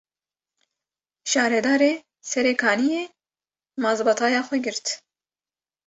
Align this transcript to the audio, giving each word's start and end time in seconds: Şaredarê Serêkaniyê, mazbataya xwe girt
Şaredarê 1.31 1.91
Serêkaniyê, 2.29 3.03
mazbataya 3.83 4.41
xwe 4.47 4.57
girt 4.65 4.85